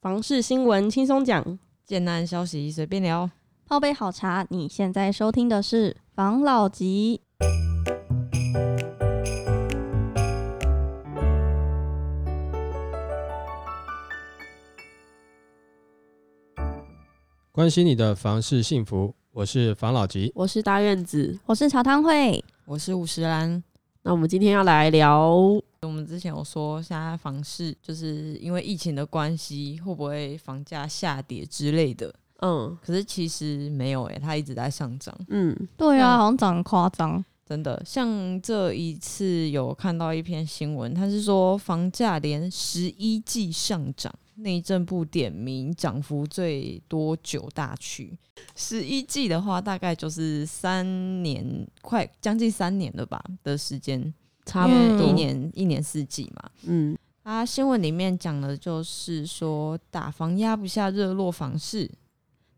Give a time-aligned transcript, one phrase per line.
[0.00, 3.28] 房事新闻轻松讲，简单消息随便聊，
[3.66, 4.46] 泡杯好茶。
[4.48, 7.20] 你现在收听的是房老吉。
[17.52, 23.62] 关心你的房事幸福，我是房老吉，我是大院子，我是茶汤会，我是五十兰。
[24.02, 25.60] 那我们今天要来聊。
[25.86, 32.14] 我们之前有说，现在房市就是因为疫情的关系，会不会房价下跌之类的？
[32.42, 35.14] 嗯，可是其实没有诶、欸，它一直在上涨。
[35.28, 37.82] 嗯，对啊，好像涨很夸张，真的。
[37.86, 48.18] 像这一次有看到一篇新闻，它是说房价连十一季上涨，内政部点名涨幅最多九大区。
[48.54, 54.12] 十一季的话，大概就是三年，快将近三年了吧的时间。
[54.44, 55.06] 差不多。
[55.06, 61.90] 一年一年四季嘛，嗯，他新闻里面讲的就是说打房压不下热络房市，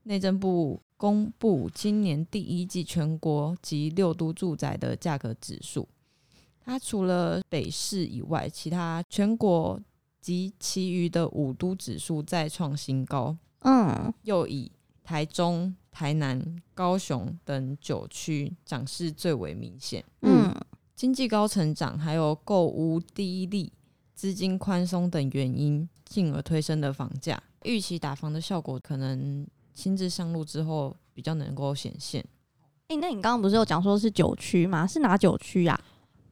[0.04, 5.86] 内政部公布今年第一季全国及六都住宅的价格指数，
[6.64, 9.80] 它除了北市以外，其他全国
[10.20, 14.70] 及其余的五都指数再创新高，嗯，又以
[15.02, 16.40] 台中、台南、
[16.74, 20.54] 高雄等九区涨势最为明显，嗯。
[21.02, 23.72] 经济高成长，还有购屋低利、
[24.14, 27.42] 资金宽松等原因，进而推升的房价。
[27.64, 32.24] 预期打房的效果，可能亲自上路之后比较能够显现。
[32.86, 34.86] 诶，那你刚刚不是有讲说是九区吗？
[34.86, 35.76] 是哪九区呀？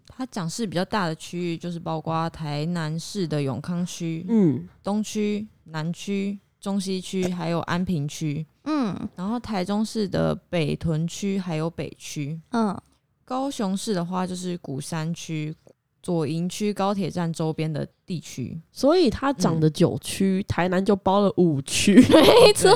[0.06, 12.80] 它涨势比较大的区域，就是包括台南市的永康区、嗯，东区、南区、中西区，还有安平区，嗯，然后台中市的北屯区还有北区，嗯。
[13.30, 15.54] 高雄市的话，就是鼓山区、
[16.02, 22.72] 左营区、高铁站周边的地区，所以它涨的九区，嗯、台南就包了五区，没错。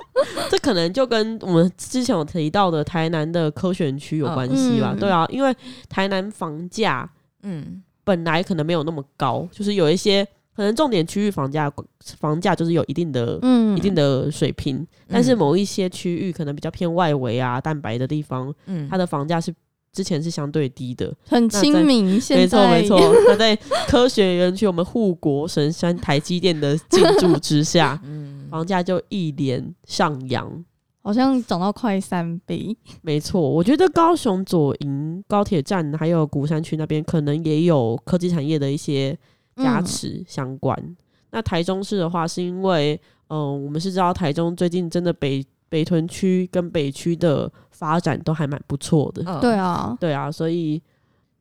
[0.48, 4.94] 这可能就跟我们之前有提到的台南的科学区有关系吧？
[4.96, 5.54] 嗯、对啊，因为
[5.90, 7.06] 台南房价，
[7.42, 11.70] 嗯，本来可能没有那么高，就是有一些可能重点区域房价
[12.18, 19.54] 房价就是有一定的，嗯，一定的水平，但是某一些区域可能比较偏外围啊、蛋白的地方，嗯，它的房价是。
[19.92, 22.04] 之前是相对低的，很亲民。
[22.30, 23.56] 没错没错，那在
[23.88, 30.64] 科学园区，我们护国神山台积电的进驻之下， 嗯，房价就一连上扬，
[31.02, 32.76] 好像涨到快三倍。
[33.02, 39.18] 没错，我觉得高雄左营高铁站还有鼓山区那边，可能也有科技产业的一些
[39.56, 40.76] 加持相关。
[40.80, 40.96] 嗯、
[41.32, 42.94] 那台中市的话，是因为
[43.26, 47.50] 嗯、呃，我们是知道台中最近真的北北屯区跟北区的。
[47.80, 50.78] 发展都还蛮不错的，对啊，对啊，所以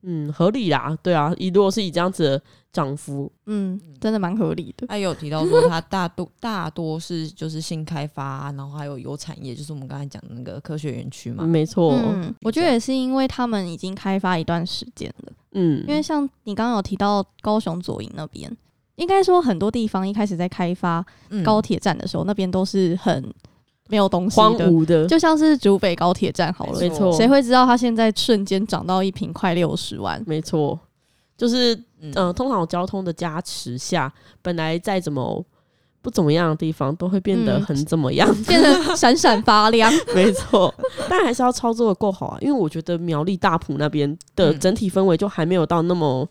[0.03, 2.41] 嗯，合理啦，对啊，以如果是以这样子的
[2.71, 4.87] 涨幅，嗯，真的蛮合理的。
[4.87, 11.91] 他有提到说，他大多 大多是就是新开发，然后还有有产业，就是我们刚才讲的那个科学园区嘛，没错。
[11.93, 18.49] 嗯，我觉得也是因为他们已经开发一段时间了，嗯，因为像你刚刚有提到高雄左营那边，
[18.95, 21.05] 应该说很多地方一开始在开发
[21.43, 23.29] 高铁站的时候，那边都是很。
[23.89, 27.11] 没有东西的，荒芜的，就像是竹北高铁站好了，没错。
[27.11, 30.23] 谁会知道它现在瞬间涨到一瓶快六十万？
[30.27, 30.79] 没错，
[31.35, 34.13] 就是嗯、呃，通常交通的加持下，
[34.43, 35.43] 本来再怎么
[36.01, 39.91] 不怎么样的地方，都会变得很怎么样，嗯、变得闪闪发亮。
[40.13, 40.73] 没错，
[41.09, 46.29] 但还是要操作的够好啊，因为我觉得苗栗大埔那边的整体氛围就还没有到那么。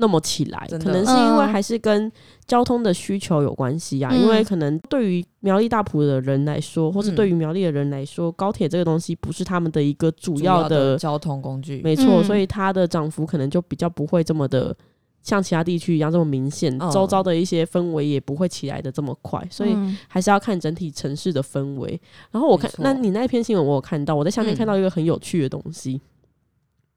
[0.00, 2.10] 那么起来，可能是因为还是跟
[2.46, 4.10] 交通的需求有关系啊。
[4.12, 11.80] 嗯、因为可能对于苗栗大埔的人来说，或是对于苗栗的人来说，嗯、高铁这个东西不是他们的一个主要的，主要的交通工具。
[11.82, 14.72] 没错，所以它的涨幅可能就比较不会这么的
[15.20, 19.44] 像其他地区一样这么明显，嗯、周遭的一些氛围也不会起来的这么快。
[19.50, 19.76] 所以
[20.06, 22.00] 还是要看整体城市的氛围。
[22.30, 26.00] 然后我看，那你那篇新闻我有看到，我在下面看到一个很有趣的东西，嗯、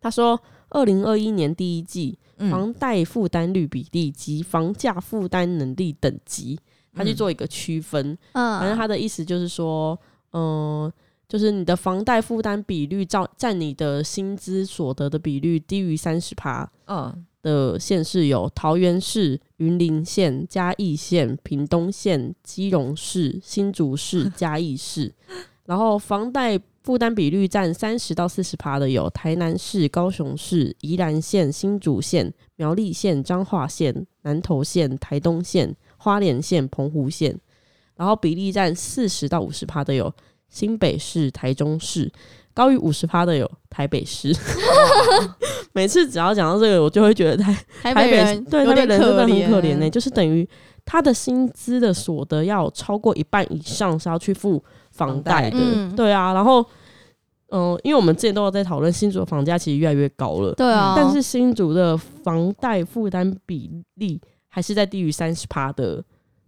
[0.01, 0.39] 他说。
[0.73, 2.17] 二零二一年第一季
[2.49, 6.59] 房贷负担率比例及房价负担能力等级，
[6.93, 8.17] 他去做一个区分。
[8.31, 9.99] 嗯，反正他的意思就是说，
[10.31, 10.93] 嗯、呃，
[11.27, 25.13] 就是你的房贷负担比率占占你的薪资所得的比率低于三十趴，嗯，的县市有桃园市、云林县、嘉义县、屏东县、基隆市、新竹市、嘉义市，
[25.65, 26.59] 然后房贷。
[26.83, 37.37] 负担比率占三十到四十趴的有台南市、高雄市、宜兰县、新竹县、苗栗县、彰化县、南投县、台东县、花莲县、澎湖县，
[37.95, 40.11] 然后比例占四十到五十趴的有
[40.49, 42.11] 新北市、台中市，
[42.53, 44.35] 高于五十趴的有台北市。
[45.73, 50.47] 每次只要讲到这个，我就会觉得台台北人对台北人真的很可怜呢，就是等于
[50.83, 56.33] 他的薪资的所得要超过一半以上是要去付房贷的，嗯、对啊。
[56.33, 56.61] 然后，
[57.49, 60.93] 嗯、呃，因为我们之前都有在讨论新竹的房价其实越来越高了，对啊。
[60.95, 66.03] 但是新竹的房贷负担比例还是在低于三十趴的。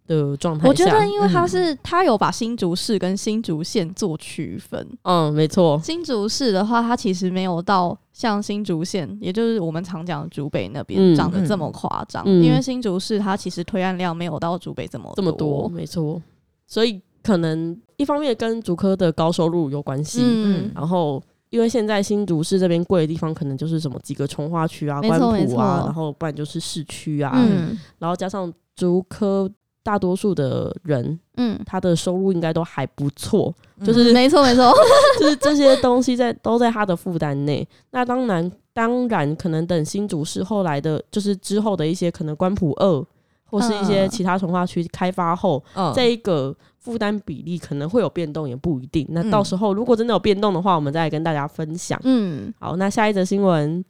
[0.05, 5.79] 的状态，我觉得因为它是它、嗯、有把新竹市跟新竹县做区分，嗯，没错。
[5.81, 12.21] 新竹市的话，它其实没有到像新竹县，也就是我们常讲的竹北那边涨得这么夸张。
[12.25, 16.21] 嗯、因为新竹市它其实推案量没有到竹北这么多这么多，没错。
[16.67, 29.49] 所以可能一方面跟竹科的高收入有关系，嗯，然后因为现在新竹市这边贵的地方，可能就是什么几个从化区啊、关埔啊，然后不然就是市区啊，嗯，然后加上竹科。
[29.85, 34.73] 大多数的人，嗯，他的收入应该都还不错，嗯、就是没错没错，
[35.19, 37.67] 就是这些东西在都在他的负担内。
[37.91, 43.05] 那当然，当然可能等新竹市后来的，就是之后的一些可能关埔二
[43.43, 49.07] 或是一些其他从化区开发后，嗯、这一个负担比例可能会有变动，也不一定。
[49.09, 51.99] 那到时候如果真的有变动的话，我们再来跟大家分享。
[52.03, 53.83] 嗯，好，那下一则新闻，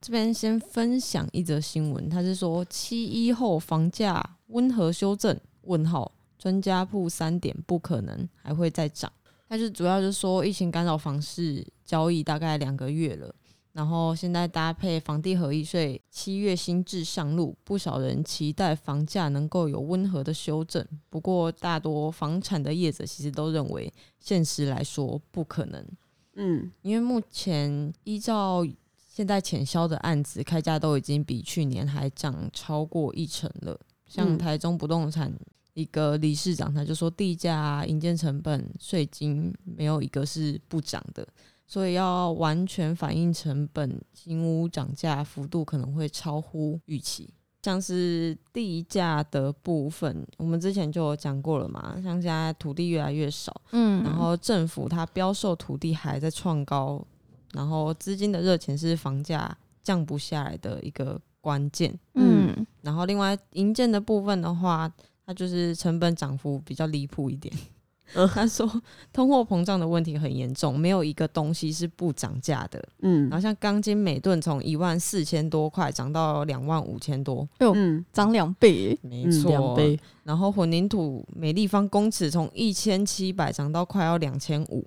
[0.00, 4.24] 这边先分享一则新闻，他是说七一后房价。
[4.48, 5.38] 温和修正？
[5.64, 9.12] 问号，专家铺三点不可能还会再涨。
[9.46, 13.34] 但是主要就是说，疫情干扰房市交易大概两个月了，
[13.78, 20.84] 然后现在搭配房地合一税七月新制上路，不少人期待房价能够有温和的修正。
[21.08, 25.86] 不过，大多房产的业者其实都认为，现实来说不可能。
[26.34, 28.66] 嗯，因为目前依照
[29.06, 33.78] 现在潜销的案子开价都已经比去年还涨超过一成了。
[34.08, 35.32] 像台中不动产
[35.74, 41.24] 一个理事长，他就说地价啊、营建成本、税金没有一个是不涨的，
[41.68, 47.28] 所以要完全反映成本，新屋涨价幅度可能会超乎预期。
[47.62, 57.04] 像是地价的部分，我们之前就有讲过了嘛，像现在土地越来越少，嗯，然后政府它标售土地还在创高，
[57.52, 64.90] 然后资金的热钱是房价降不下来的一个关键，嗯，然后另外营建的部分的话，
[65.26, 67.52] 它就是成本涨幅比较离谱一点。
[68.14, 68.66] 嗯， 他说
[69.12, 77.74] 通货膨胀的问题很严重，没有一个东西是不涨价的，嗯，然后像钢筋每吨从一万四千多块涨到两万五千多，哎呦，
[78.12, 79.98] 涨两倍，没错，两倍。
[80.24, 84.84] 然后混凝土每立方公尺从一千七百涨到快要两千五，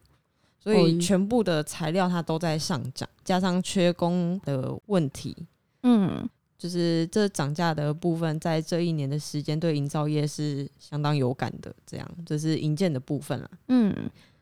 [0.59, 5.35] 所以全部的材料它都在上涨，加上缺工的问题，
[5.83, 6.27] 嗯。
[6.61, 11.73] 就是这涨价的部分，在这一年的时间，对营造业是相当有感的。
[11.87, 13.49] 这样，这是营建的部分啦。
[13.69, 13.91] 嗯，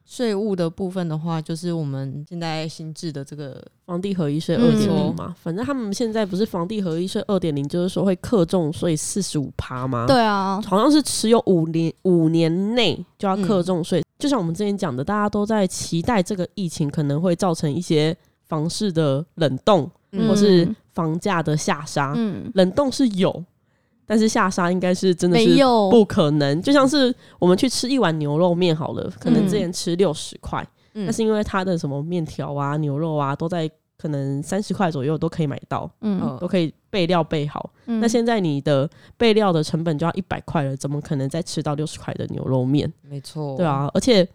[0.06, 5.34] 税务的部分的话，就是我们现在新制的这个房地合一税二点零嘛。
[5.42, 10.06] 反正他们现在不是房地合一税二点零，就是说会克重税四十五趴吗？
[10.06, 14.02] 对啊，好像是持有五年五年内就要克重税。
[14.02, 18.14] 嗯、就像我们之前讲的，大家都在期待这个疫情可能会造成一些
[18.50, 19.90] 房市的冷冻。
[20.12, 20.68] 嗯、或是
[21.00, 23.42] 房价的下杀，嗯、冷冻是有，
[24.06, 25.56] 但是下杀应该是真的是
[25.90, 26.62] 不可能。
[26.62, 30.62] 就像是我们去吃一碗牛肉面好了，可能之前吃六十块，
[30.92, 37.72] 那、嗯、是因为它的什么面条啊、牛肉啊都在可能三十块左右都可以买到，嗯，都可以备料备好。
[37.86, 42.92] 嗯、那现在你的备料的成本就要一百块了，怎么可能再吃到六十块的牛肉面？
[43.02, 44.28] 没错，对啊，而且。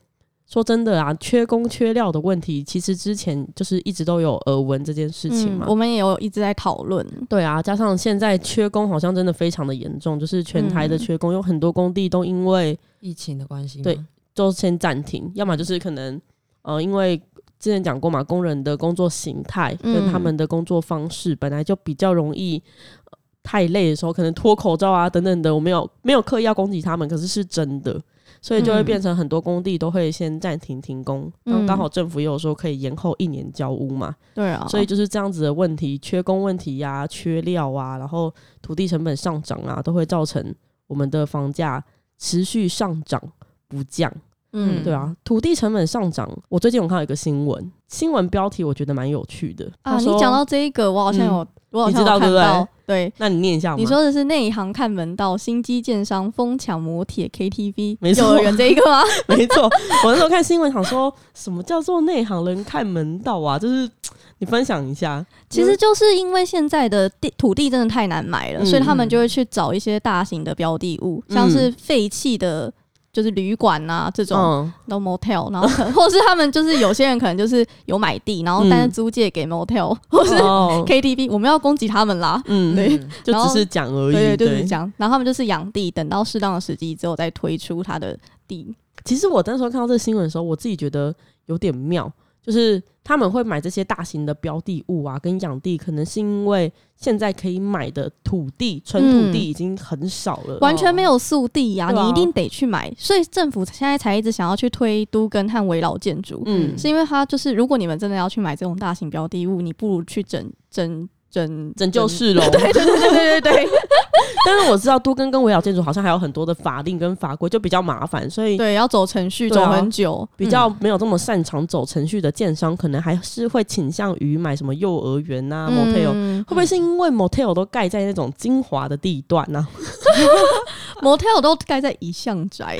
[0.46, 5.64] 说真的啊，缺工缺料的问题，其实之前就是一直都有耳闻这件事情嘛。
[5.66, 7.04] 嗯、我们也有一直在讨论。
[7.28, 13.98] 对啊，加上现在缺工好像真的非常的严重，就是全台的缺工，嗯、有很多工地都因为疫情的关系，对，
[14.34, 15.30] 都先暂停。
[15.34, 16.20] 要么就是可能，
[16.62, 17.16] 呃，因为
[17.58, 22.62] 之前讲过嘛，工人的工作形态跟他们的工作方式本来就比较容易、
[23.10, 27.98] 呃、太累的时候，可能脱口罩啊等等的，我没有没有刻意要攻击他们，可是是真的。
[28.44, 34.14] 所以就会变成很多工地都会先暂停停工，刚、嗯、好政府也有说可以延后一年交屋嘛。
[34.34, 40.54] 对啊，所以就是这样子的问题，缺工问题呀、啊，缺料啊，然后土地成本上涨啊，都会造成
[40.86, 41.82] 我们的房价
[42.18, 43.18] 持续上涨
[43.66, 44.12] 不降。
[44.52, 49.96] 嗯，对啊，土地成本上涨，我最近有看到一个新闻，新闻标题我觉得蛮有趣的啊。
[49.98, 51.34] 你讲到这一个，我好像有。
[51.34, 52.66] 嗯我你知道对不对？
[52.86, 53.74] 对，那你念一下。
[53.76, 59.02] 你说的是内行看门道，新基建商疯抢摩铁 KTV，没错，幼儿园这一个吗？
[59.26, 59.64] 没错。
[60.04, 63.58] 我那时候看新闻，想说什么叫做内行人看门道啊？
[63.58, 63.90] 就是
[64.38, 65.26] 你分享一下。
[65.50, 72.72] 其实就是因为现在的地土地真的太难买了，嗯、所以他们就会去找一些大型的标的物，像是废弃的
[73.14, 88.74] 就是旅馆呐这种，都、嗯、motel，然后可能 或是他们就是有些人可能就是有买地，然后但是租借给 motel、嗯、或是 KTV，、哦、我们要攻击他们啦，嗯，对，就只是讲而已，对，对，就是讲，然后他们就是养地，等到适当的时机之后再推出他的地。
[89.04, 91.14] 其实我那时候看到这个新闻的时候，我自己觉得
[91.46, 92.12] 有点妙。
[92.44, 102.92] 就是他们会买这些大型的标的物啊，跟养地，可能是因为现在可以买的土地，纯土地已经很少了，嗯、完全没有速地呀、啊，你一定得去买。
[102.98, 111.08] 所以政府现在才一直想要去推都跟和围老建筑，嗯，是因为它就是如果你们真的要去买这种大型标的物，你不如去整整。
[111.34, 113.68] 拯拯救市容， 对对对对对对。
[114.46, 131.00] 但是我知道都更跟围绕建筑好像还有很多的法令跟法规，就比较麻烦，所以对要走程序走很久，啊，比较没有这么擅长走程序的建商，可能还是会倾向于买什么幼儿园啊，motel，嗯、会不会是因为 motel 都盖在那种精华的地段呢，啊？
[131.02, 132.76] motel 都盖在一巷宅。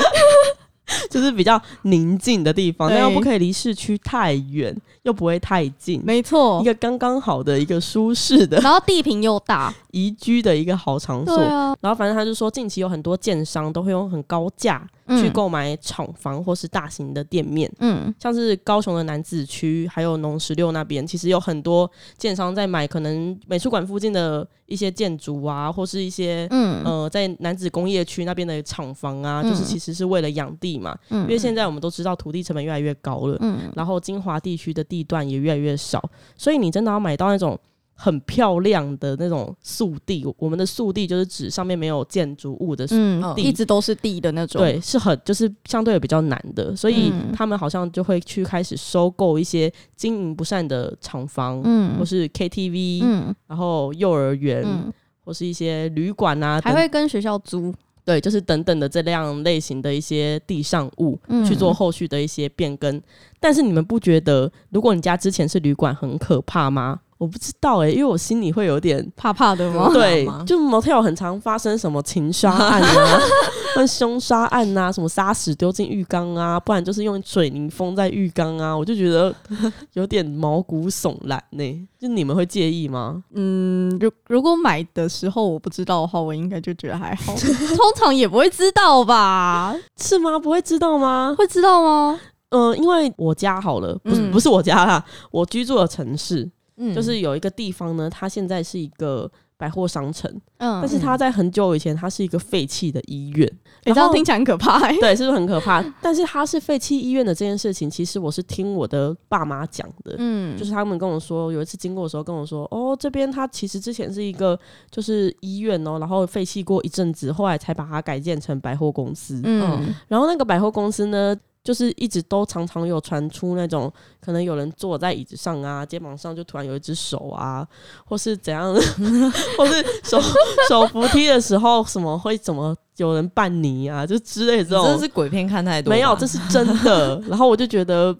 [1.11, 11.37] 就是比较宁静的地方，但又不可以离市区太远，又不会太近，没错，一个刚刚好的一个舒适的，然后地坪又大，宜居的一个好场所。
[11.37, 14.83] 啊、然后反正他就说，近期有很多建商都会用很高价。
[15.09, 36.03] 去购买厂房或是大型的店面，嗯，像是高雄的南子区，还有农十六那边，其实有很多建商在买，可能美术馆附近的一些建筑啊，或是一些，嗯，呃，在南子工业区那边的厂房啊，嗯，就是其实是为了养地嘛，嗯，因为现在我们都知道土地成本越来越高了，嗯，然后金华地区的地段也越来越少，
[36.37, 37.59] 所以你真的要买到那种。
[37.97, 44.61] 很漂亮的那种宿地，我们的宿地就是指上面没有建筑物的地，嗯，一直都是地的那种。
[44.61, 54.93] 对，是很就是相对比较难的，所以他们好像就会去开始收购一些经营不善的厂房，嗯，或是 KTV，嗯，然后幼儿园，嗯，
[55.25, 57.73] 或是一些旅馆啊，还会跟学校租，
[58.05, 63.01] 对，就是等等的这样类型的一些地上物，嗯，去做后续的一些变更。
[63.39, 67.01] 但是你们不觉得，如果你家之前是旅馆，很可怕吗？
[67.19, 69.89] 我不知道哎、欸，因为我心里会有点怕怕的吗？
[69.93, 73.21] 对，就 motel 很常发生什么情杀案啊，
[73.77, 79.35] 或凶杀案啊，什么杀死丢进浴缸啊，不然就是用水泥封在浴缸啊，我就觉得
[79.95, 81.89] 有点毛骨悚然呢、欸。
[81.99, 83.23] 就你们会介意吗？
[83.35, 87.35] 嗯，如如果买的时候我不知道的话，我应该就觉得还好。
[87.35, 89.75] 通常也不会知道吧？
[89.97, 90.39] 是吗？
[90.39, 91.35] 不会知道吗？
[91.39, 92.21] 会知道吗？
[92.51, 96.51] 嗯、呃，因为我家好了，不是、嗯、不是我家啦，我居住的城市。
[96.77, 100.29] 嗯，就是有一个地方呢，它现在是一个百货商城，
[100.59, 103.49] 嗯，但是它在很久以前，它是一个废弃的医院，
[103.85, 105.81] 你知道听起来很可怕，欸，对，是不是很可怕？
[106.03, 114.59] 但是它是废弃医院的这件事情，其实我是听我的爸妈讲的，嗯，就是他们跟我说，有一次经过的时候跟我说，哦，这边它其实之前是一个
[114.91, 121.37] 就是医院哦，然后废弃过一阵子，后来才把它改建成百货公司，嗯，然后那个百货公司呢。
[121.65, 123.91] 就是一直都常常有传出那种
[124.21, 127.67] 可能有人坐在椅子上啊，肩膀上就突然有一只手啊，
[128.05, 128.75] 或是怎样，
[129.57, 130.21] 或是手
[130.69, 134.85] 手扶梯的时候什么会怎么有人扮你啊，就之类这种。
[134.85, 135.89] 真的是鬼片看太多。
[135.91, 137.19] 没有，这是真的。
[137.27, 138.15] 然后我就觉得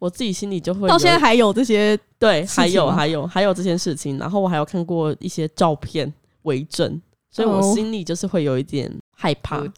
[0.00, 4.18] 我自己心里就会到现在还有这些对，还有还有还有这件事情。
[4.18, 6.12] 然后我还有看过一些照片
[6.42, 7.00] 为证，
[7.30, 9.60] 所以我心里就是会有一点害怕。
[9.60, 9.70] 没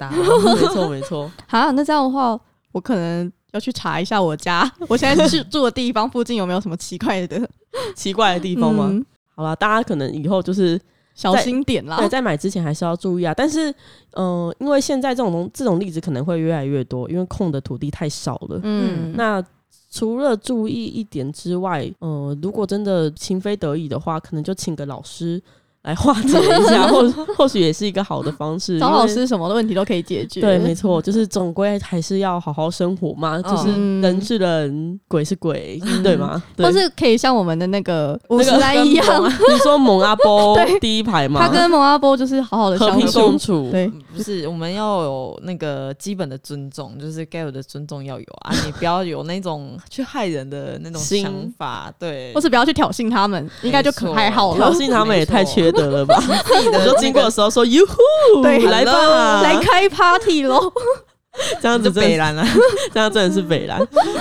[0.73, 1.31] 错没错。
[1.47, 2.41] 好，那这样的话。
[2.76, 7.49] 我可能要去查一下我家，我现在住 住的地方附近有没有什么奇怪的
[7.97, 8.88] 奇怪的地方吗？
[8.90, 9.02] 嗯、
[9.35, 10.78] 好了，大家可能以后就是
[11.14, 11.97] 小心点啦。
[11.97, 13.33] 对，在买之前还是要注意啊。
[13.35, 13.71] 但是，
[14.11, 18.61] 嗯、呃，因为现在这种这种例子可能会越来越多，因为空的土地太少了。
[18.62, 19.42] 嗯，那
[19.90, 25.42] 除了注意一点之外，嗯、呃，如果真的情非得已的话，可能就请个老师。
[25.87, 28.76] 来化解一下， 或或许也是一个好的方式。
[28.81, 30.40] 找老师什么的问题都可以解决。
[30.40, 33.40] 对，没错，就是总归还是要好好生活嘛。
[33.40, 36.43] 就是人是人，鬼是鬼，对吗？
[36.59, 39.07] 或是可以像我们的那个五十岚一样，
[39.52, 41.40] 你说蒙阿波 第一排嘛？
[41.40, 43.71] 他跟蒙阿波就是好好的和平共处。
[43.71, 48.52] 对，不是我们要有那个基本的尊重，就是该有的尊重要有啊。
[48.64, 54.57] 你不要有那种去害人的那种想法，对，或是不要去挑衅他们，应该就可还好了。
[54.57, 55.73] 挑衅他们也太缺。
[55.76, 56.18] 得了吧？
[56.21, 60.73] 你说经过的时候说哟呼，对，来吧，来开 party 喽！
[61.61, 62.42] 这样子北蓝了，
[62.95, 63.78] 这样真的是北蓝。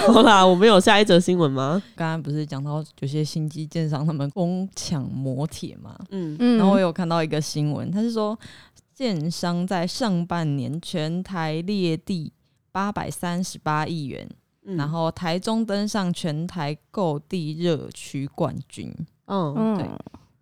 [0.07, 1.81] 好啦，我们有下一则新闻吗？
[1.95, 5.95] 刚刚不是讲到有些新基建商他们疯抢摩铁嘛？
[6.12, 6.57] 嗯嗯。
[6.57, 8.38] 然后我有看到一个新闻，他是说
[8.93, 12.33] 建商在上半年全台列地
[12.74, 14.29] 八百三十八亿元，
[14.65, 18.93] 嗯，然后台中登上全台购地热区冠军。
[19.27, 19.85] 嗯，对。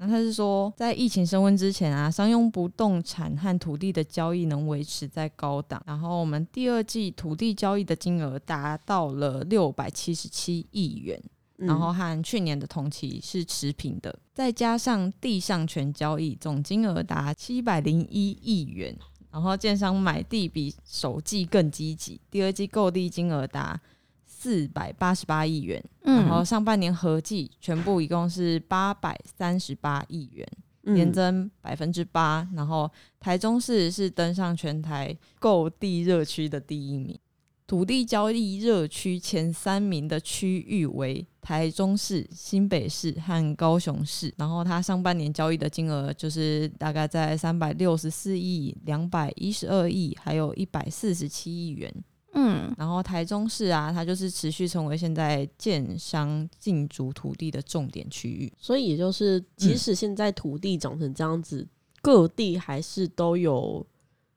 [0.03, 5.81] 那他是说，在疫情升温之前啊，商用不动产和土地的交易能维持在高档。
[5.87, 11.21] 然后我们第二季土地交易的金额达到了六百七十七亿元。
[11.55, 18.93] 然后和去年的同期是持平的，再加上地上权交易总金额达七百零一亿元，
[19.31, 23.79] 然后建商买地比首季更积极，第二季购地金额达
[24.43, 30.45] 四百八十八亿元，然后上半年合计全部一共是八百三十八亿元，
[30.81, 37.17] 年增百分之八，然后台中市是登上全台购地热区的第一名。
[37.65, 51.89] 土地交易热区前三名的区域为台中市、新北市和高雄市，然后它上半年交易的金额就是大概在三百六十四亿、两百一十二亿，还有一百四十七亿元。
[52.33, 61.69] 嗯，然后台中市啊，它就是持续成为现在建商进驻土地的重点区域，所以也就是即使现在土地涨成这样子，嗯、
[62.01, 63.85] 各地还是都有。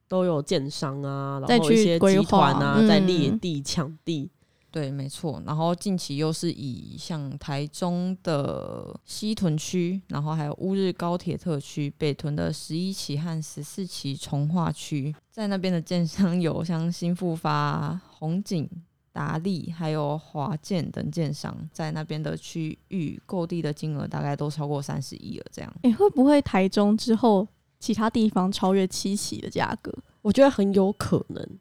[0.08, 4.30] 都有建商啊，然后一些集团啊在列地抢地，嗯、
[4.76, 5.42] 对，没错。
[5.46, 18.68] 然后近期又是以像台中的西屯区，然后还有乌日高铁特区、北屯的十一期和十四期重化区，在那边的建商有像新复发、宏景、
[19.14, 25.46] 达利，还有华建等建商，在那边的区域购地的金额大概都超过三十亿了。
[25.50, 27.48] 这样，哎、欸，会不会台中之后？
[27.78, 29.92] 其他地方超越七期的价格，
[30.22, 31.58] 我觉得很有可能。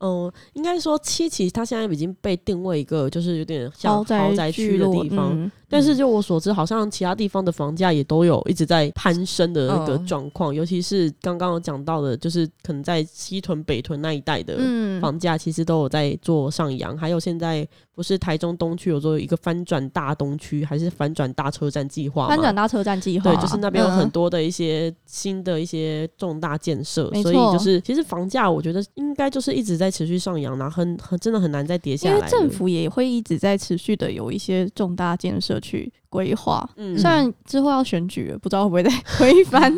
[0.00, 14.58] 嗯，应该说七期它现在已经被定位一个就是有点像豪宅区的地方，嗯、但是就我所知，好像其他地方的房价也都有一直在攀升的那个状况，嗯、尤其是刚刚有讲到的，就是可能在西屯、北屯那一带的
[15.00, 16.96] 房价，其实都有在做上扬。
[16.96, 22.26] 嗯、还有现在不是台中东区有做一个翻转大东区，还是翻转大车站计划？
[22.26, 29.88] 翻转大车站计划，对，就是那边有很多的一些新的一些重大建设，嗯、所以就是其实房价，我觉得应该就是一直在。
[30.00, 32.16] 持续上扬，然后很很真的很难再跌下来。
[32.16, 36.68] 因为政府也会一直在持续的有一些重大建设去规划。
[36.76, 39.72] 嗯，虽然之后要选举了，不知道会不会再 推翻。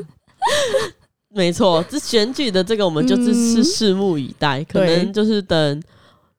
[1.35, 5.83] 没错，这选举的这个我们就是是拭目以待，嗯、可能就是等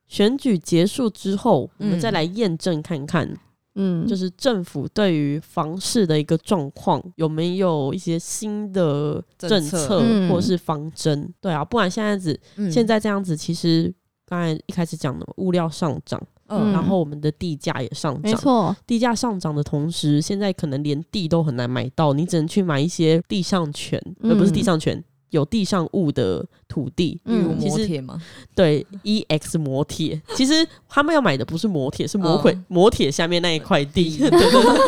[0.08, 3.32] 选举结束之后，我们再来验证看看。
[3.76, 11.22] 嗯，就是政府对于房市的一个状况有没有一些新的政策或是方针？
[11.22, 13.92] 嗯、对啊，不然现在子、嗯、现在这样子，其实
[14.28, 16.22] 刚才一开始讲的物料上涨，
[16.60, 25.04] 嗯，然后我们的地价也上涨，没错，地价上涨的同时，现在可能连地都很难买到，你只能去买一些地上权，而、嗯、不是地上权。
[25.30, 28.22] 有地上物的土地，嗯，摩铁吗？
[28.54, 30.54] 对，EX 摩铁，其实
[30.88, 34.20] 他们要买的不是摩铁，是魔鬼摩铁下面那一块地。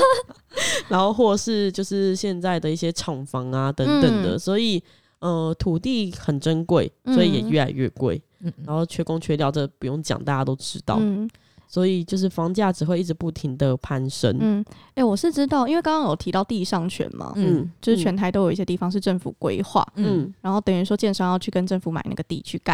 [0.87, 4.79] 然后或是就是现在的一些厂房啊等等的，嗯、所以
[5.17, 8.21] 呃土地很珍贵，所以也越来越贵。
[8.41, 10.99] 嗯、然后缺工缺料，这不用讲，大家都知道。
[11.75, 14.33] 嗯所以就是房价只会一直不停的攀升。
[14.39, 22.73] 嗯，哎、欸，我是知道，因为刚刚有提到地上权嘛，嗯，就是全台都有一些地方是政府规划，嗯，然后等于说建商要去跟政府买那个地去盖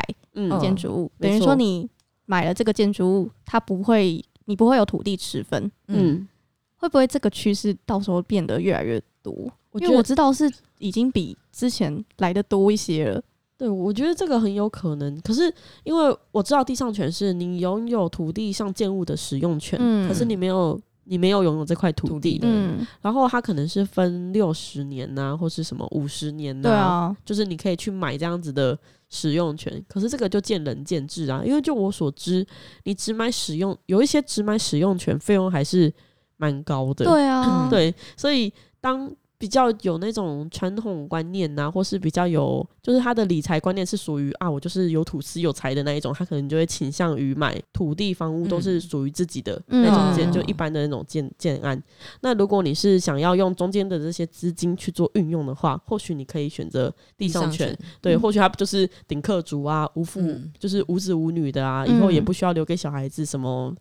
[0.62, 1.90] 建筑物，嗯、等于说你
[2.28, 6.28] 买了这个建筑物，它不会，你不会有土地持分，嗯，嗯
[6.76, 9.34] 会不会这个趋势到时候变得越来越多？
[9.80, 13.24] 因为我知道是已经比之前来的多一些了。
[13.62, 15.22] 对，我觉得这个很有可能。
[15.22, 22.48] 可是因为我知道地上权是你拥有土地上建物的使用权，嗯、可是你没有你没有拥有这块土地的。
[22.50, 28.76] 嗯、然后它可能是分六十年呐、啊，或是什么五十年呐、啊，就是你可以去买这样子的
[29.10, 29.72] 使用权。
[29.88, 32.44] 可是这个就见仁见智啊，因为就我所知，
[32.86, 35.94] 你只买使用，有一些只买使用权费用还是
[36.38, 37.06] 蛮高的。
[37.06, 39.08] 对啊， 对，所以当。
[39.42, 51.82] 比较有那种传统观念呐、啊，或是比较有，就是他的理财观念是属于啊，我就是有土司有财的那一种，他可能就会倾向于买土地房屋，都是属于自己的那种建，嗯、就一般的那种建建案。
[52.22, 63.76] 那如果你是想要用中间的这些资金去做运用的话，或许你可以选择地上权，上对，或许他就是顶客族啊，无父、嗯、就是无子无女的啊，以后也不需要留给小孩子什么。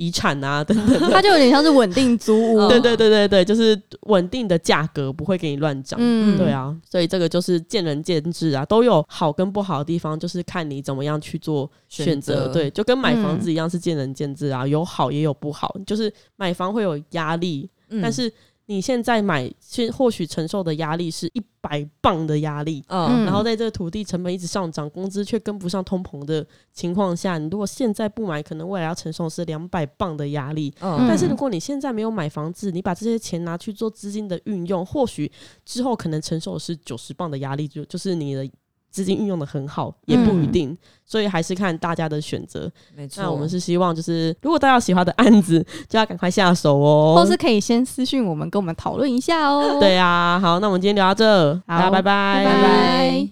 [0.00, 18.32] 遗产啊，等等， 它就有点像是稳定租屋，对对对对对，就是稳定的价格，不会给你乱涨，嗯，对啊，所以这个就是见仁见智啊，都有好跟不好的地方，就是看你怎么样去做选择，对，就跟买房子一样是见仁见智啊，有好也有不好，就是买房会有压力，嗯、但是。
[18.70, 30.72] 你现在买，现或许承受的压力是一百磅的压力，嗯，然后在这个土地成本一直上涨，工资却跟不上通膨的情况下，你如果现在不买，可能未来要承受是两百磅的压力。
[30.78, 35.28] 嗯，但是如果你现在没有买房子，你把这些钱拿去做资金的运用，或许
[35.64, 38.48] 之后可能承受的是九十磅的压力，就就是你的。
[38.90, 42.70] 资金运用的很好，也不一定，嗯、所以还是看大家的选择。
[42.94, 49.78] 没错，那我们是希望就是，如果大家喜欢的案子，就要赶快下手哦，或是可以先私讯我们，跟我们讨论一下哦。
[49.78, 53.28] 对啊，好，那我们今天聊到这，好，大家拜拜，拜拜，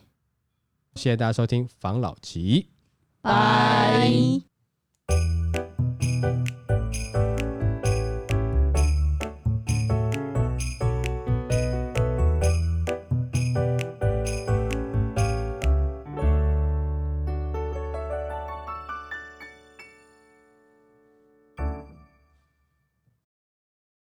[0.95, 2.69] 谢谢大家收听房老吉，
[3.21, 4.39] 拜。